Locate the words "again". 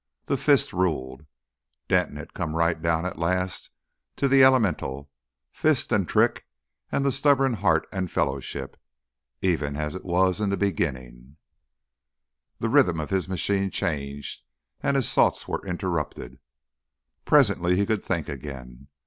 18.27-18.87